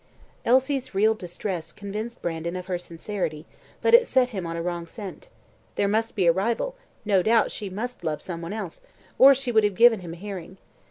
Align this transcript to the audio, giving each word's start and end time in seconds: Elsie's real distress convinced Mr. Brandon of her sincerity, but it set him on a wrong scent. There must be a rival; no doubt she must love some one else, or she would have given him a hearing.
Elsie's 0.45 0.95
real 0.95 1.13
distress 1.13 1.71
convinced 1.71 2.17
Mr. 2.17 2.21
Brandon 2.23 2.55
of 2.55 2.65
her 2.65 2.79
sincerity, 2.79 3.45
but 3.83 3.93
it 3.93 4.07
set 4.07 4.29
him 4.29 4.47
on 4.47 4.57
a 4.57 4.61
wrong 4.63 4.87
scent. 4.87 5.27
There 5.75 5.87
must 5.87 6.15
be 6.15 6.25
a 6.25 6.31
rival; 6.31 6.73
no 7.05 7.21
doubt 7.21 7.51
she 7.51 7.69
must 7.69 8.03
love 8.03 8.19
some 8.19 8.41
one 8.41 8.51
else, 8.51 8.81
or 9.19 9.35
she 9.35 9.51
would 9.51 9.63
have 9.63 9.75
given 9.75 9.99
him 9.99 10.13
a 10.13 10.17
hearing. 10.17 10.57